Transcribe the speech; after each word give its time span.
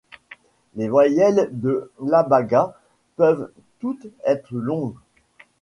Les 0.77 0.89
voyelles 0.89 1.49
de 1.51 1.91
l'abaga 2.01 2.73
peuvent 3.17 3.51
toutes 3.77 4.07
être 4.25 4.51
longues. 4.55 4.95